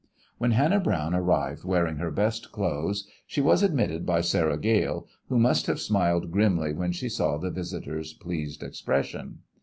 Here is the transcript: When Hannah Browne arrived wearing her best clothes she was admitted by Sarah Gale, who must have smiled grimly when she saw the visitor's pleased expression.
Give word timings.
When 0.39 0.49
Hannah 0.49 0.79
Browne 0.79 1.13
arrived 1.13 1.63
wearing 1.63 1.97
her 1.97 2.09
best 2.09 2.51
clothes 2.51 3.07
she 3.27 3.39
was 3.39 3.61
admitted 3.61 4.03
by 4.03 4.21
Sarah 4.21 4.57
Gale, 4.57 5.05
who 5.29 5.37
must 5.37 5.67
have 5.67 5.79
smiled 5.79 6.31
grimly 6.31 6.73
when 6.73 6.91
she 6.91 7.07
saw 7.07 7.37
the 7.37 7.51
visitor's 7.51 8.11
pleased 8.11 8.63
expression. 8.63 9.43